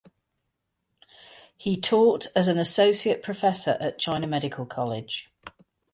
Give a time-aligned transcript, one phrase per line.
[1.55, 5.29] He taught as an associate professor at China Medical College.